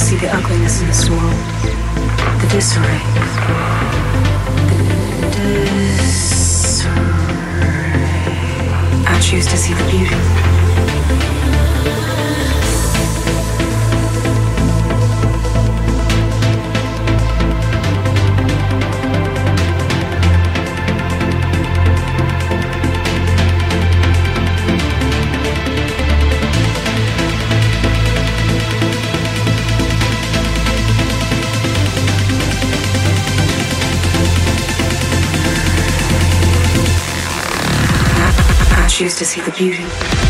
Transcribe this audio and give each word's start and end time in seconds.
see 0.00 0.16
the 0.16 0.34
ugliness 0.34 0.80
in 0.80 0.86
this 0.86 1.10
world, 1.10 1.34
the 2.40 2.48
disarray. 2.50 3.00
The 5.20 5.28
disarray. 5.98 6.94
I 9.06 9.20
choose 9.20 9.46
to 9.48 9.56
see 9.58 9.74
the 9.74 9.84
beauty. 9.90 10.16
Choose 39.00 39.16
to 39.16 39.24
see 39.24 39.40
the 39.40 39.50
beauty. 39.52 40.29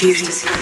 I 0.00 0.57